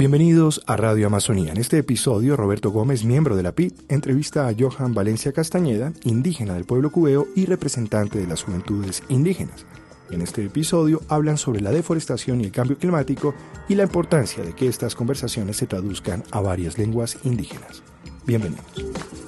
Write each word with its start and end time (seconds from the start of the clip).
Bienvenidos 0.00 0.62
a 0.66 0.78
Radio 0.78 1.08
Amazonía. 1.08 1.52
En 1.52 1.58
este 1.58 1.76
episodio, 1.76 2.34
Roberto 2.34 2.70
Gómez, 2.70 3.04
miembro 3.04 3.36
de 3.36 3.42
la 3.42 3.52
PIT, 3.52 3.92
entrevista 3.92 4.48
a 4.48 4.54
Johan 4.58 4.94
Valencia 4.94 5.30
Castañeda, 5.30 5.92
indígena 6.04 6.54
del 6.54 6.64
pueblo 6.64 6.90
cubeo 6.90 7.26
y 7.36 7.44
representante 7.44 8.18
de 8.18 8.26
las 8.26 8.42
juventudes 8.42 9.02
indígenas. 9.10 9.66
En 10.10 10.22
este 10.22 10.42
episodio 10.42 11.02
hablan 11.08 11.36
sobre 11.36 11.60
la 11.60 11.70
deforestación 11.70 12.40
y 12.40 12.44
el 12.44 12.50
cambio 12.50 12.78
climático 12.78 13.34
y 13.68 13.74
la 13.74 13.82
importancia 13.82 14.42
de 14.42 14.54
que 14.54 14.68
estas 14.68 14.94
conversaciones 14.94 15.58
se 15.58 15.66
traduzcan 15.66 16.24
a 16.30 16.40
varias 16.40 16.78
lenguas 16.78 17.18
indígenas. 17.22 17.82
Bienvenidos. 18.24 19.19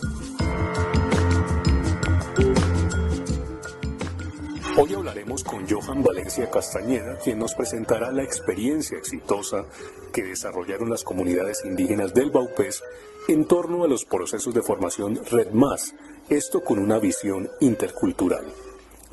Hoy 4.75 4.95
hablaremos 4.95 5.45
con 5.45 5.69
Johan 5.69 6.03
Valencia 6.03 6.49
Castañeda, 6.51 7.19
quien 7.19 7.39
nos 7.39 7.55
presentará 7.55 8.11
la 8.11 8.23
experiencia 8.23 8.97
exitosa 8.97 9.67
que 10.15 10.23
desarrollaron 10.23 10.89
las 10.89 11.05
comunidades 11.05 11.63
indígenas 11.67 12.15
del 12.15 12.31
Baupés 12.31 12.83
en 13.29 13.45
torno 13.45 13.85
a 13.85 13.89
los 13.89 14.07
procesos 14.07 14.55
de 14.55 14.63
formación 14.63 15.21
Red 15.31 15.51
Más, 15.51 15.95
esto 16.31 16.65
con 16.65 16.79
una 16.79 16.99
visión 16.99 17.51
intercultural. 17.61 18.47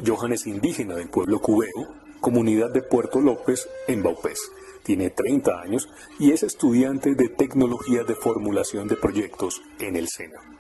Johan 0.06 0.32
es 0.32 0.48
indígena 0.48 0.96
del 0.96 1.10
pueblo 1.10 1.42
cubeo, 1.42 1.94
comunidad 2.22 2.72
de 2.72 2.82
Puerto 2.82 3.20
López 3.20 3.68
en 3.90 4.02
Baupés. 4.02 4.40
Tiene 4.84 5.10
30 5.10 5.60
años 5.60 5.90
y 6.20 6.32
es 6.32 6.44
estudiante 6.44 7.16
de 7.16 7.28
tecnología 7.28 8.06
de 8.06 8.16
formulación 8.16 8.88
de 8.88 8.96
proyectos 8.96 9.62
en 9.80 9.98
el 9.98 10.08
SENA. 10.08 10.59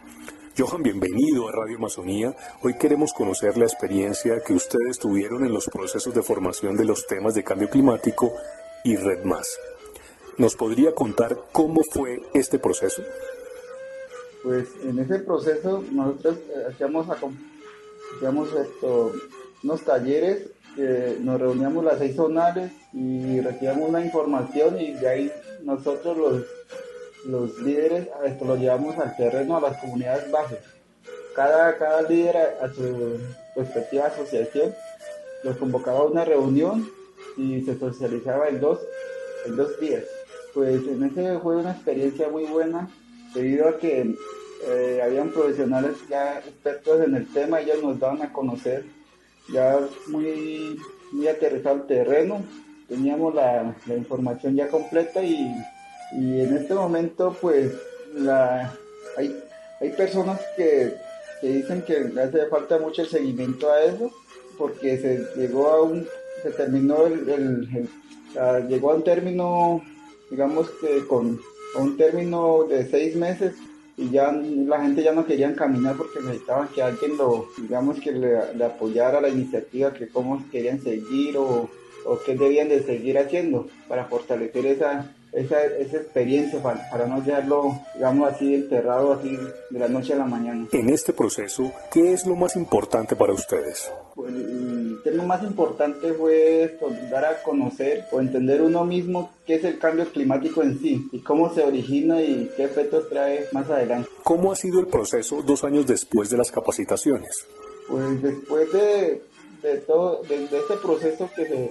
Johan, 0.59 0.83
bienvenido 0.83 1.47
a 1.47 1.53
Radio 1.53 1.77
Amazonía. 1.77 2.35
Hoy 2.61 2.73
queremos 2.73 3.13
conocer 3.13 3.57
la 3.57 3.63
experiencia 3.63 4.41
que 4.45 4.51
ustedes 4.51 4.99
tuvieron 4.99 5.45
en 5.45 5.53
los 5.53 5.67
procesos 5.67 6.13
de 6.13 6.21
formación 6.21 6.75
de 6.75 6.83
los 6.83 7.07
temas 7.07 7.33
de 7.33 7.45
cambio 7.45 7.69
climático 7.69 8.33
y 8.83 8.97
Red 8.97 9.23
Más. 9.23 9.47
¿Nos 10.37 10.57
podría 10.57 10.93
contar 10.93 11.37
cómo 11.53 11.79
fue 11.93 12.19
este 12.33 12.59
proceso? 12.59 13.01
Pues 14.43 14.67
en 14.83 14.99
ese 14.99 15.19
proceso 15.19 15.81
nosotros 15.93 16.35
eh, 16.49 16.65
hacíamos, 16.69 17.07
hacíamos 18.17 18.49
esto, 18.53 19.13
unos 19.63 19.81
talleres 19.85 20.49
que 20.75 21.19
nos 21.21 21.39
reuníamos 21.39 21.85
las 21.85 21.99
seis 21.99 22.17
zonales 22.17 22.69
y 22.91 23.39
recibíamos 23.39 23.87
una 23.87 24.03
información 24.03 24.77
y 24.77 24.91
de 24.91 25.07
ahí 25.07 25.31
nosotros 25.63 26.17
los 26.17 26.45
los 27.25 27.57
líderes 27.59 28.07
esto 28.25 28.45
lo 28.45 28.55
llevamos 28.55 28.97
al 28.97 29.15
terreno 29.15 29.57
a 29.57 29.61
las 29.61 29.77
comunidades 29.77 30.29
bajas. 30.31 30.59
Cada, 31.35 31.77
cada 31.77 32.01
líder 32.03 32.37
a, 32.37 32.73
su 32.73 33.17
respectiva 33.55 34.07
asociación 34.07 34.73
los 35.43 35.57
convocaba 35.57 35.99
a 35.99 36.03
una 36.03 36.25
reunión 36.25 36.89
y 37.37 37.61
se 37.61 37.77
socializaba 37.77 38.47
en 38.49 38.59
dos, 38.59 38.79
en 39.45 39.55
dos 39.55 39.79
días. 39.79 40.03
Pues 40.53 40.81
en 40.87 41.03
ese 41.03 41.39
fue 41.39 41.57
una 41.57 41.71
experiencia 41.71 42.27
muy 42.29 42.45
buena 42.45 42.89
debido 43.33 43.69
a 43.69 43.77
que 43.77 44.15
eh, 44.65 45.01
habían 45.03 45.29
profesionales 45.29 45.95
ya 46.09 46.39
expertos 46.39 47.01
en 47.05 47.15
el 47.15 47.31
tema, 47.31 47.61
ellos 47.61 47.81
nos 47.81 47.99
daban 47.99 48.21
a 48.21 48.33
conocer 48.33 48.83
ya 49.53 49.79
muy, 50.07 50.77
muy 51.11 51.27
aterrizado 51.27 51.75
el 51.75 51.87
terreno, 51.87 52.43
teníamos 52.87 53.33
la, 53.33 53.75
la 53.85 53.95
información 53.95 54.55
ya 54.55 54.67
completa 54.67 55.23
y 55.23 55.47
y 56.11 56.41
en 56.41 56.57
este 56.57 56.73
momento, 56.73 57.35
pues, 57.39 57.71
la, 58.15 58.73
hay, 59.17 59.39
hay 59.79 59.89
personas 59.91 60.39
que, 60.55 60.93
dicen 61.41 61.83
que 61.83 61.99
le 61.99 62.21
hace 62.21 62.47
falta 62.47 62.77
mucho 62.79 63.01
el 63.01 63.07
seguimiento 63.07 63.71
a 63.71 63.83
eso, 63.83 64.11
porque 64.57 64.97
se 64.97 65.25
llegó 65.39 65.69
a 65.69 65.81
un, 65.83 66.07
se 66.43 66.51
terminó 66.51 67.05
el, 67.05 67.87
llegó 68.67 68.91
a 68.91 68.95
un 68.95 69.03
término, 69.03 69.81
digamos 70.29 70.69
que 70.81 71.05
con 71.07 71.39
a 71.75 71.79
un 71.79 71.97
término 71.97 72.63
de 72.63 72.89
seis 72.89 73.15
meses 73.15 73.53
y 73.95 74.09
ya 74.09 74.31
la 74.31 74.81
gente 74.81 75.03
ya 75.03 75.11
no 75.11 75.25
querían 75.25 75.55
caminar 75.55 75.95
porque 75.95 76.19
necesitaban 76.19 76.69
que 76.69 76.81
alguien 76.81 77.17
lo, 77.17 77.47
digamos 77.57 77.99
que 77.99 78.11
le, 78.11 78.53
le 78.55 78.65
apoyara 78.65 79.21
la 79.21 79.29
iniciativa, 79.29 79.93
que 79.93 80.07
cómo 80.07 80.43
querían 80.51 80.81
seguir 80.81 81.37
o, 81.37 81.69
o 82.05 82.19
qué 82.25 82.35
debían 82.35 82.69
de 82.69 82.83
seguir 82.83 83.17
haciendo 83.17 83.67
para 83.87 84.05
fortalecer 84.05 84.65
esa, 84.65 85.13
esa, 85.31 85.63
esa 85.63 85.97
experiencia 85.97 86.61
para, 86.61 87.05
no 87.07 87.21
dejarlo, 87.21 87.79
digamos 87.95 88.33
así, 88.33 88.55
enterrado 88.55 89.13
así 89.13 89.37
de 89.69 89.79
la 89.79 89.87
noche 89.87 90.13
a 90.13 90.17
la 90.17 90.25
mañana. 90.25 90.67
En 90.71 90.89
este 90.89 91.13
proceso, 91.13 91.71
¿qué 91.91 92.13
es 92.13 92.25
lo 92.25 92.35
más 92.35 92.55
importante 92.55 93.15
para 93.15 93.33
ustedes? 93.33 93.91
Pues, 94.15 94.33
el 94.33 94.99
tema 95.03 95.23
más 95.23 95.43
importante 95.43 96.13
fue 96.13 96.77
dar 97.11 97.25
a 97.25 97.43
conocer 97.43 98.05
o 98.11 98.19
entender 98.19 98.61
uno 98.61 98.83
mismo 98.85 99.31
qué 99.45 99.55
es 99.55 99.63
el 99.63 99.79
cambio 99.79 100.05
climático 100.11 100.61
en 100.61 100.79
sí 100.79 101.07
y 101.11 101.19
cómo 101.19 101.53
se 101.53 101.63
origina 101.63 102.21
y 102.21 102.49
qué 102.55 102.65
efectos 102.65 103.07
trae 103.09 103.45
más 103.51 103.69
adelante. 103.69 104.09
¿Cómo 104.23 104.51
ha 104.51 104.55
sido 104.55 104.79
el 104.79 104.87
proceso 104.87 105.41
dos 105.43 105.63
años 105.63 105.87
después 105.87 106.29
de 106.29 106.37
las 106.37 106.51
capacitaciones? 106.51 107.47
Pues 107.87 108.21
después 108.21 108.71
de, 108.71 109.21
de 109.63 109.77
todo, 109.77 110.21
de, 110.23 110.43
este 110.43 110.77
proceso 110.81 111.29
que 111.35 111.45
se, 111.45 111.69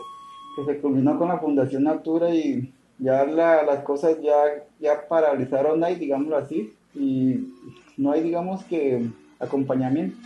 que 0.57 0.65
se 0.65 0.81
culminó 0.81 1.19
con 1.19 1.29
la 1.29 1.39
Fundación 1.39 1.85
Natura 1.85 2.35
y 2.35 2.73
ya 2.99 3.25
las 3.25 3.83
cosas 3.85 4.17
ya, 4.21 4.65
ya 4.81 5.09
paralizaron 5.09 5.83
ahí, 5.85 5.97
digámoslo 5.97 6.37
así, 6.37 6.75
y 6.95 7.55
no 7.97 8.13
hay, 8.13 8.23
digamos 8.23 8.65
que, 8.65 9.07
acompañamiento. 9.39 10.17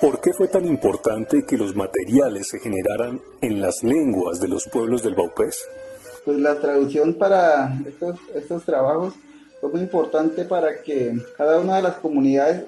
¿Por 0.00 0.20
qué 0.20 0.32
fue 0.34 0.48
tan 0.48 0.66
importante 0.66 1.46
que 1.46 1.56
los 1.56 1.74
materiales 1.74 2.48
se 2.48 2.58
generaran 2.58 3.20
en 3.40 3.62
las 3.62 3.82
lenguas 3.82 4.38
de 4.38 4.48
los 4.48 4.68
pueblos 4.68 5.02
del 5.02 5.14
Baupés? 5.14 5.66
Pues 6.26 6.38
la 6.38 6.60
traducción 6.60 7.14
para 7.14 7.74
estos, 7.86 8.18
estos 8.34 8.64
trabajos 8.64 9.14
fue 9.60 9.70
muy 9.70 9.80
importante 9.80 10.44
para 10.44 10.82
que 10.82 11.14
cada 11.38 11.58
una 11.58 11.76
de 11.76 11.82
las 11.82 11.94
comunidades 11.96 12.64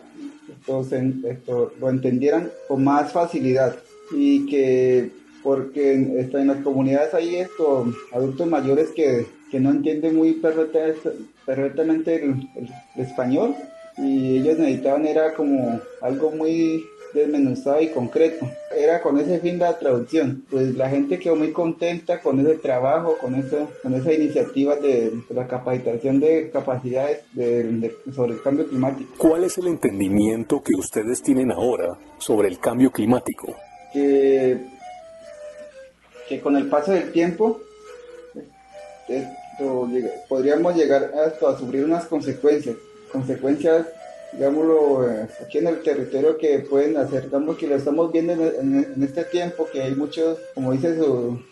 esto, 0.69 1.73
lo 1.81 1.91
entendieran 1.91 2.51
con 2.69 2.85
más 2.85 3.13
facilidad 3.13 3.77
y 4.13 4.47
que 4.47 5.11
porque 5.43 5.93
en 5.93 6.47
las 6.49 6.63
comunidades 6.65 7.15
hay 7.15 7.37
estos 7.37 7.95
adultos 8.13 8.47
mayores 8.49 8.91
que, 8.91 9.27
no 9.53 9.71
entienden 9.71 10.17
muy 10.17 10.33
perfectamente, 10.35 12.25
el, 12.25 12.47
español 12.97 13.55
y 13.97 14.39
ellos 14.39 14.59
necesitaban 14.59 15.07
era 15.07 15.33
como 15.33 15.81
algo 16.03 16.31
muy 16.33 16.85
desmenuzado 17.17 17.81
y 17.81 17.89
concreto. 17.89 18.49
Era 18.77 19.01
con 19.01 19.19
ese 19.19 19.39
fin 19.41 19.59
de 19.59 19.65
la 19.65 19.79
traducción. 19.79 20.45
Pues 20.51 20.75
la 20.77 20.89
gente 20.89 21.19
quedó 21.19 21.37
muy 21.37 21.53
contenta 21.53 22.21
con 22.21 22.41
ese 22.41 22.59
trabajo, 22.59 23.17
con, 23.19 23.35
eso, 23.35 23.71
con 23.83 23.95
esa 23.95 24.13
iniciativa 24.13 24.77
de, 24.77 25.13
la 25.31 25.47
capacitación 25.47 26.21
de 26.21 26.51
capacidades 26.51 27.21
sobre 28.15 28.35
el 28.35 28.43
cambio 28.43 28.69
climático. 28.69 29.11
¿Cuál 29.19 29.45
es 29.45 29.59
el 29.59 29.69
entendimiento 29.69 30.63
que 30.63 30.75
ustedes 30.75 31.23
tienen 31.23 31.51
ahora 31.51 31.99
sobre 32.19 32.49
el 32.49 32.59
cambio 32.59 32.91
climático? 32.91 33.55
Que, 33.93 34.59
que 36.29 36.41
con 36.41 36.57
el 36.57 36.69
paso 36.69 36.93
del 36.93 37.13
tiempo 37.13 37.61
podríamos 40.29 40.75
llegar 40.77 41.13
hasta 41.15 41.51
a 41.51 41.59
sufrir 41.59 41.85
unas 41.85 42.07
consecuencias, 42.07 42.77
consecuencias 43.13 43.87
digámoslo, 44.37 45.11
eh, 45.11 45.29
aquí 45.45 45.59
en 45.59 45.69
el 45.69 45.83
territorio 45.83 46.37
que 46.37 46.61
pueden 46.61 46.97
hacer, 46.97 47.25
digamos 47.25 47.57
que 47.57 47.67
lo 47.67 47.77
estamos 47.77 48.13
viendo 48.13 48.33
en, 48.33 49.03
este 49.03 49.25
tiempo, 49.25 49.67
que 49.73 49.83
hay 49.83 49.95
muchos, 49.95 50.39
como 50.55 50.73
dice 50.73 50.97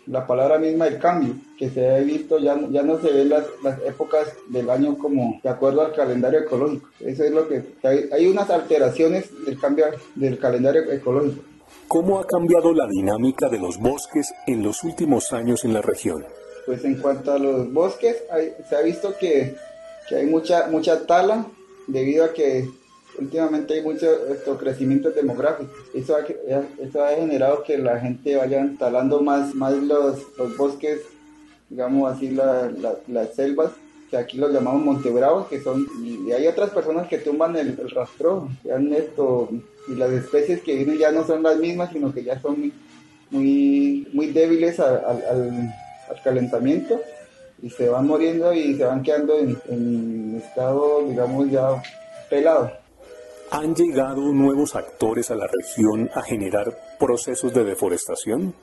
la 0.07 0.25
palabra 0.25 0.57
misma, 0.57 0.87
el 0.87 0.99
cambio, 0.99 1.35
que 1.57 1.69
se 1.69 1.89
ha 1.89 1.99
visto, 1.99 2.37
ya, 2.39 2.59
ya 2.69 2.83
no 2.83 2.99
se 2.99 3.11
ven 3.11 3.29
las, 3.29 3.45
las, 3.63 3.79
épocas 3.81 4.27
del 4.49 4.69
año 4.69 4.97
como 4.97 5.39
de 5.43 5.49
acuerdo 5.49 5.81
al 5.81 5.93
calendario 5.93 6.39
ecológico. 6.39 6.87
Eso 6.99 7.23
es 7.23 7.31
lo 7.31 7.47
que, 7.47 7.63
hay, 7.83 8.09
hay 8.11 8.27
unas 8.27 8.49
alteraciones 8.49 9.29
del 9.45 9.59
cambio 9.59 9.85
del 10.15 10.37
calendario 10.37 10.91
ecológico. 10.91 11.43
¿Cómo 11.87 12.19
ha 12.19 12.25
cambiado 12.25 12.73
la 12.73 12.87
dinámica 12.87 13.47
de 13.47 13.59
los 13.59 13.77
bosques 13.77 14.33
en 14.47 14.63
los 14.63 14.83
últimos 14.83 15.33
años 15.33 15.65
en 15.65 15.73
la 15.73 15.81
región? 15.81 16.25
Pues 16.65 16.83
en 16.83 16.95
cuanto 16.95 17.33
a 17.33 17.37
los 17.37 17.71
bosques, 17.71 18.23
se 18.67 18.75
ha 18.75 18.81
visto 18.81 19.15
que, 19.19 19.55
que 20.09 20.15
hay 20.15 20.25
mucha, 20.25 20.67
mucha 20.67 21.05
tala, 21.05 21.45
debido 21.87 22.25
a 22.25 22.33
que 22.33 22.69
últimamente 23.19 23.75
hay 23.75 23.81
mucho 23.81 24.07
esto, 24.27 24.57
crecimiento 24.57 25.11
demográfico. 25.11 25.71
Eso 25.93 26.15
ha, 26.15 26.25
eso 26.81 27.03
ha 27.03 27.11
generado 27.11 27.63
que 27.63 27.77
la 27.77 27.99
gente 27.99 28.35
vaya 28.35 28.61
instalando 28.61 29.21
más, 29.21 29.53
más 29.55 29.73
los, 29.73 30.19
los 30.37 30.57
bosques, 30.57 31.01
digamos 31.69 32.11
así, 32.11 32.31
las 32.31 33.35
selvas, 33.35 33.71
que 34.09 34.17
aquí 34.17 34.37
los 34.37 34.51
llamamos 34.51 34.83
Montebravos, 34.83 35.47
que 35.47 35.61
son, 35.61 35.87
y, 36.03 36.31
hay 36.31 36.47
otras 36.47 36.69
personas 36.69 37.07
que 37.07 37.17
tumban 37.17 37.55
el, 37.55 37.77
rastro, 37.89 38.49
esto, 38.63 39.49
y 39.87 39.95
las 39.95 40.11
especies 40.11 40.61
que 40.61 40.75
vienen 40.75 40.97
ya 40.97 41.11
no 41.11 41.25
son 41.25 41.43
las 41.43 41.57
mismas, 41.57 41.91
sino 41.91 42.13
que 42.13 42.23
ya 42.23 42.39
son 42.39 42.71
muy, 43.31 44.07
muy, 44.13 44.27
débiles 44.27 44.79
al, 44.79 45.03
al, 45.05 45.73
calentamiento 46.23 47.01
y 47.61 47.69
se 47.69 47.89
van 47.89 48.05
muriendo 48.05 48.53
y 48.53 48.75
se 48.75 48.83
van 48.83 49.01
quedando 49.01 49.37
en 49.39 50.24
estado, 50.37 51.03
digamos, 51.07 51.49
ya 51.49 51.81
pelado. 52.29 52.71
¿Han 53.51 53.75
llegado 53.75 54.21
nuevos 54.33 54.75
actores 54.75 55.29
a 55.31 55.35
la 55.35 55.47
región 55.47 56.09
a 56.13 56.21
generar 56.21 56.77
procesos 56.99 57.53
de 57.53 57.63
deforestación? 57.63 58.53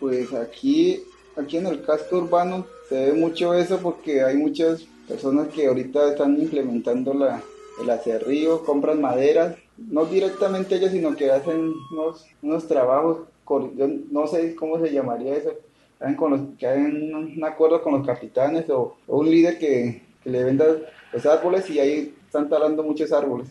Pues 0.00 0.32
aquí, 0.34 1.02
aquí 1.36 1.58
en 1.58 1.66
el 1.66 1.82
casco 1.82 2.18
urbano 2.18 2.66
se 2.88 3.06
ve 3.06 3.12
mucho 3.12 3.54
eso 3.54 3.78
porque 3.78 4.22
hay 4.22 4.36
muchas 4.36 4.82
personas 5.06 5.48
que 5.48 5.66
ahorita 5.66 6.10
están 6.10 6.40
implementando 6.40 7.14
la, 7.14 7.40
el 7.80 7.90
acerrío, 7.90 8.64
compran 8.64 9.00
maderas, 9.00 9.56
no 9.76 10.04
directamente 10.06 10.76
ellos, 10.76 10.90
sino 10.90 11.14
que 11.16 11.30
hacen 11.30 11.72
unos, 11.92 12.26
unos 12.42 12.66
trabajos, 12.66 13.18
yo 13.76 13.88
no 14.10 14.26
sé 14.26 14.54
cómo 14.54 14.78
se 14.78 14.92
llamaría 14.92 15.36
eso, 15.36 15.52
con 16.16 16.30
los, 16.32 16.40
que 16.58 16.66
hagan 16.66 17.14
un 17.14 17.44
acuerdo 17.44 17.82
con 17.82 17.94
los 17.94 18.06
capitanes 18.06 18.68
o, 18.70 18.96
un 19.06 19.30
líder 19.30 19.58
que, 19.58 20.02
que, 20.22 20.30
le 20.30 20.44
venda 20.44 20.66
los 21.12 21.26
árboles 21.26 21.68
y 21.70 21.78
ahí 21.78 22.14
están 22.24 22.48
talando 22.48 22.82
muchos 22.82 23.12
árboles. 23.12 23.48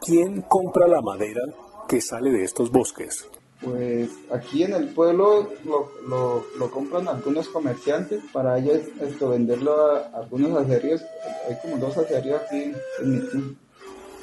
¿Quién 0.00 0.42
compra 0.42 0.86
la 0.88 1.00
madera 1.00 1.42
que 1.88 2.00
sale 2.00 2.30
de 2.30 2.44
estos 2.44 2.70
bosques? 2.70 3.28
Pues 3.62 4.08
aquí 4.32 4.62
en 4.62 4.72
el 4.72 4.88
pueblo 4.88 5.50
lo, 5.66 5.90
lo, 6.08 6.46
lo, 6.58 6.70
compran 6.70 7.06
algunos 7.08 7.48
comerciantes 7.48 8.22
para 8.32 8.58
ellos 8.58 8.80
esto, 9.02 9.28
venderlo 9.28 9.74
a 9.74 10.10
algunos 10.14 10.56
aceríos. 10.56 11.02
Hay 11.46 11.56
como 11.60 11.76
dos 11.76 11.98
aceríos 11.98 12.40
aquí 12.40 12.72
en 13.02 13.58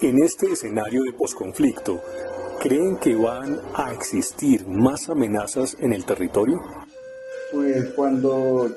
En 0.01 0.23
este 0.23 0.51
escenario 0.51 1.03
de 1.03 1.13
posconflicto, 1.13 2.01
¿creen 2.59 2.97
que 2.97 3.15
van 3.15 3.61
a 3.75 3.93
existir 3.93 4.67
más 4.67 5.07
amenazas 5.07 5.77
en 5.79 5.93
el 5.93 6.03
territorio? 6.03 6.59
Pues 7.51 7.85
cuando 7.95 8.69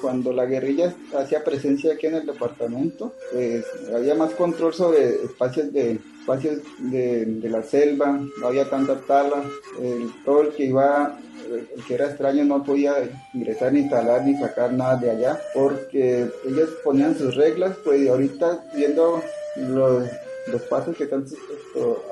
cuando 0.00 0.32
la 0.32 0.46
guerrilla 0.46 0.94
hacía 1.16 1.44
presencia 1.44 1.94
aquí 1.94 2.06
en 2.06 2.14
el 2.14 2.26
departamento, 2.26 3.14
pues 3.32 3.64
había 3.94 4.14
más 4.14 4.32
control 4.34 4.72
sobre 4.72 5.24
espacios 5.24 5.72
de 5.72 5.98
espacios 6.20 6.60
de, 6.78 7.38
la 7.50 7.62
selva, 7.62 8.18
no 8.40 8.46
había 8.46 8.70
tanta 8.70 8.98
tala, 9.00 9.44
el, 9.78 10.10
todo 10.24 10.42
el 10.42 10.48
que 10.54 10.64
iba, 10.64 11.18
el 11.50 11.84
que 11.84 11.94
era 11.94 12.06
extraño 12.06 12.44
no 12.44 12.64
podía 12.64 12.94
ingresar 13.34 13.74
ni 13.74 13.90
talar 13.90 14.24
ni 14.24 14.34
sacar 14.36 14.72
nada 14.72 14.96
de 14.96 15.10
allá, 15.10 15.38
porque 15.52 16.26
ellos 16.46 16.70
ponían 16.82 17.18
sus 17.18 17.34
reglas, 17.34 17.76
pues 17.84 18.08
ahorita 18.08 18.64
viendo 18.74 19.22
los 19.56 20.08
los 20.46 20.62
pasos 20.62 20.96
que 20.96 21.04
están 21.04 21.24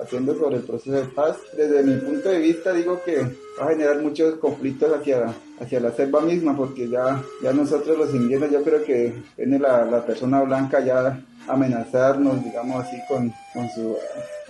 haciendo 0.02 0.34
sobre 0.34 0.56
el 0.56 0.62
proceso 0.62 0.92
de 0.92 1.04
paz. 1.04 1.36
Desde 1.56 1.82
mi 1.82 1.96
punto 1.96 2.28
de 2.28 2.38
vista 2.38 2.72
digo 2.72 3.00
que 3.04 3.22
va 3.60 3.66
a 3.66 3.70
generar 3.70 4.00
muchos 4.00 4.36
conflictos 4.36 4.92
hacia, 4.92 5.34
hacia 5.60 5.80
la 5.80 5.92
selva 5.92 6.20
misma, 6.20 6.56
porque 6.56 6.88
ya, 6.88 7.22
ya 7.42 7.52
nosotros 7.52 7.98
los 7.98 8.14
indígenas 8.14 8.50
yo 8.50 8.62
creo 8.62 8.84
que 8.84 9.14
viene 9.36 9.58
la, 9.58 9.84
la 9.84 10.04
persona 10.04 10.40
blanca 10.40 10.80
ya 10.80 11.22
amenazarnos, 11.48 12.42
digamos 12.44 12.84
así, 12.84 12.96
con, 13.08 13.32
con 13.52 13.68
su 13.70 13.96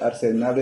arsenal 0.00 0.54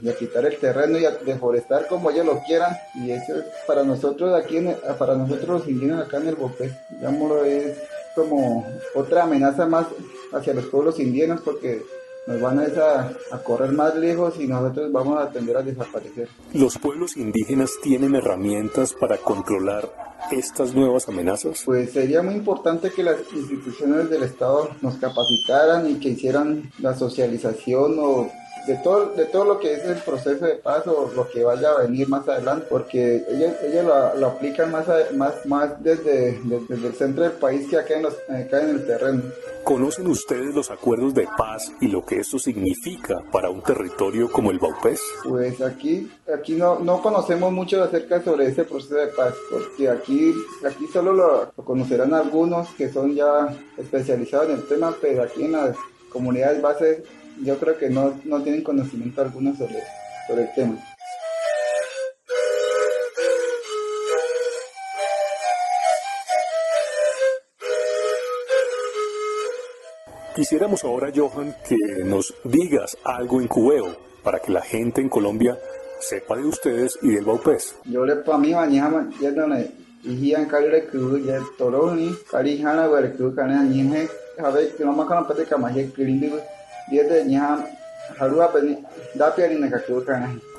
de, 0.00 0.14
quitar 0.14 0.46
el 0.46 0.56
terreno 0.58 0.98
y 0.98 1.04
a 1.04 1.10
deforestar 1.10 1.86
como 1.86 2.10
ellos 2.10 2.26
lo 2.26 2.42
quieran. 2.42 2.76
Y 2.94 3.10
eso 3.10 3.34
para 3.66 3.82
nosotros 3.82 4.34
aquí, 4.34 4.64
para 4.98 5.14
nosotros 5.14 5.60
los 5.60 5.68
indígenas 5.68 6.06
acá 6.06 6.18
en 6.18 6.28
el 6.28 6.36
Bopé, 6.36 6.72
digámoslo, 6.90 7.44
es 7.44 7.76
como 8.14 8.66
otra 8.94 9.24
amenaza 9.24 9.66
más 9.66 9.86
hacia 10.32 10.54
los 10.54 10.66
pueblos 10.66 10.98
indígenas 10.98 11.40
porque 11.42 11.82
nos 12.26 12.40
van 12.40 12.58
a, 12.58 13.12
a, 13.32 13.38
correr 13.42 13.72
más 13.72 13.94
lejos 13.94 14.34
y 14.40 14.46
nosotros 14.46 14.90
vamos 14.90 15.20
a 15.20 15.30
tender 15.30 15.56
a 15.56 15.62
desaparecer. 15.62 16.28
¿Los 16.52 16.76
pueblos 16.78 17.16
indígenas 17.16 17.70
tienen 17.82 18.14
herramientas 18.14 18.94
para 18.94 19.16
controlar 19.18 19.88
estas 20.32 20.74
nuevas 20.74 21.08
amenazas? 21.08 21.62
Pues 21.64 21.92
sería 21.92 22.22
muy 22.22 22.34
importante 22.34 22.90
que 22.90 23.02
las 23.02 23.18
instituciones 23.32 24.10
del 24.10 24.24
Estado 24.24 24.70
nos 24.82 24.96
capacitaran 24.96 25.88
y 25.88 25.94
que 26.00 26.10
hicieran 26.10 26.70
la 26.80 26.94
socialización 26.94 27.96
o 28.00 28.30
de 28.66 28.76
todo, 28.78 29.12
de 29.14 29.24
todo 29.26 29.44
lo 29.44 29.58
que 29.58 29.74
es 29.74 29.84
el 29.84 29.98
proceso 29.98 30.44
de 30.44 30.56
paz 30.56 30.86
o 30.86 31.10
lo 31.14 31.28
que 31.28 31.44
vaya 31.44 31.70
a 31.70 31.82
venir 31.82 32.08
más 32.08 32.28
adelante, 32.28 32.66
porque 32.68 33.24
ellos, 33.28 33.52
ellos 33.62 33.84
lo, 34.18 34.26
aplican 34.26 34.70
más, 34.70 34.86
más, 35.14 35.46
más 35.46 35.82
desde, 35.82 36.40
desde, 36.42 36.86
el 36.86 36.94
centro 36.94 37.22
del 37.22 37.32
país 37.32 37.68
que 37.68 37.78
acá 37.78 37.94
en, 37.94 38.02
los, 38.02 38.14
acá 38.28 38.62
en 38.62 38.70
el 38.70 38.86
terreno. 38.86 39.22
¿Conocen 39.64 40.06
ustedes 40.06 40.54
los 40.54 40.70
acuerdos 40.70 41.14
de 41.14 41.26
paz 41.36 41.72
y 41.80 41.88
lo 41.88 42.04
que 42.04 42.20
esto 42.20 42.38
significa 42.38 43.16
para 43.32 43.50
un 43.50 43.62
territorio 43.62 44.30
como 44.30 44.50
el 44.50 44.58
Baupés? 44.58 45.00
Pues 45.24 45.60
aquí, 45.60 46.10
aquí 46.32 46.54
no, 46.54 46.78
no 46.78 47.02
conocemos 47.02 47.52
mucho 47.52 47.82
acerca 47.82 48.22
sobre 48.22 48.46
ese 48.46 48.64
proceso 48.64 48.94
de 48.94 49.08
paz, 49.08 49.34
porque 49.50 49.88
aquí, 49.88 50.32
aquí 50.64 50.86
solo 50.92 51.12
lo, 51.12 51.52
conocerán 51.64 52.14
algunos 52.14 52.68
que 52.74 52.92
son 52.92 53.14
ya 53.14 53.56
especializados 53.76 54.50
en 54.50 54.56
el 54.56 54.68
tema, 54.68 54.94
pero 55.00 55.22
aquí 55.22 55.44
en 55.44 55.52
las 55.52 55.76
comunidades 56.10 56.62
bases 56.62 57.02
yo 57.42 57.58
creo 57.58 57.78
que 57.78 57.88
no, 57.90 58.18
no 58.24 58.42
tienen 58.42 58.62
conocimiento 58.62 59.20
alguno 59.20 59.54
sobre, 59.56 59.82
sobre 60.26 60.42
el 60.42 60.54
tema. 60.54 60.78
Quisiéramos 70.36 70.84
ahora, 70.84 71.10
Johan, 71.14 71.54
que 71.66 72.04
nos 72.04 72.34
digas 72.44 72.98
algo 73.04 73.40
en 73.40 73.48
cubeo 73.48 73.96
para 74.22 74.38
que 74.38 74.52
la 74.52 74.60
gente 74.60 75.00
en 75.00 75.08
Colombia 75.08 75.58
sepa 75.98 76.36
de 76.36 76.44
ustedes 76.44 76.98
y 77.00 77.14
del 77.14 77.24
Baupés. 77.24 77.74
Yo 77.84 78.04
le 78.04 78.16
para 78.16 78.36
mí 78.36 78.52
mañana 78.52 79.08
ya 79.18 79.30
no 79.30 79.46
le 79.48 79.70
dije 80.02 80.34
en 80.34 80.44
Cali 80.46 80.82
que 80.92 81.24
ya 81.24 81.40
toro 81.56 81.94
ni 81.94 82.14
Cali 82.30 82.62
hana 82.62 82.86
ver 82.86 83.16
que 83.16 83.34
kana 83.34 83.62
ni 83.62 83.80
he 83.80 84.08
a 84.38 84.50
ver 84.50 84.76
que 84.76 84.84
no 84.84 84.92
me 84.92 85.04
lindo 85.04 85.34
de 85.34 85.42
ni 85.42 86.20
kana. 86.28 86.55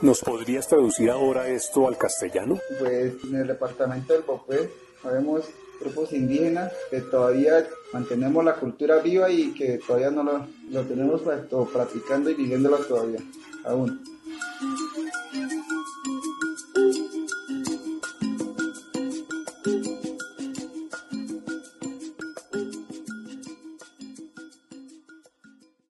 ¿Nos 0.02 0.22
podrías 0.22 0.68
traducir 0.68 1.10
ahora 1.10 1.48
esto 1.48 1.88
al 1.88 1.98
castellano? 1.98 2.60
Pues 2.80 3.14
en 3.24 3.36
el 3.36 3.48
departamento 3.48 4.14
del 4.14 4.24
Baupés 4.24 4.70
sabemos 5.02 5.46
grupos 5.80 6.12
indígenas 6.12 6.74
que 6.90 7.02
todavía 7.02 7.68
mantenemos 7.94 8.44
la 8.44 8.56
cultura 8.56 8.98
viva 8.98 9.30
y 9.30 9.54
que 9.54 9.80
todavía 9.86 10.12
no 10.12 10.24
lo, 10.24 10.48
lo 10.72 10.84
tenemos 10.84 11.22
practicando 11.72 12.30
y 12.30 12.34
viviéndola 12.34 12.78
todavía, 12.88 13.20
aún. 13.64 14.17